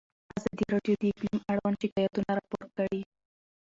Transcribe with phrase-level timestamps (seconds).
[0.37, 3.01] ازادي راډیو د اقلیم اړوند شکایتونه راپور کړي.